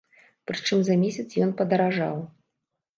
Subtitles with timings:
[0.51, 2.17] Прычым за месяц ён падаражаў!